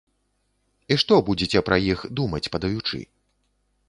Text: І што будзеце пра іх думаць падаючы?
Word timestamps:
І 0.95 0.95
што 1.03 1.19
будзеце 1.27 1.61
пра 1.67 1.77
іх 1.91 1.99
думаць 2.21 2.51
падаючы? 2.57 3.03